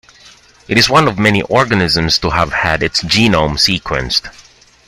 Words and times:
It 0.67 0.79
is 0.79 0.89
one 0.89 1.07
of 1.07 1.19
many 1.19 1.43
organisms 1.43 2.17
to 2.17 2.31
have 2.31 2.51
had 2.51 2.81
its 2.81 3.03
genome 3.03 3.51
sequenced. 3.59 4.31